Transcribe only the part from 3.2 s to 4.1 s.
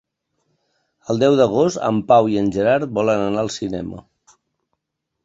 anar al cinema.